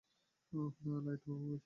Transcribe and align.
ওহ, 0.53 0.73
না, 0.85 0.95
লাইট 1.05 1.23
ও 1.27 1.33
গেছে? 1.41 1.57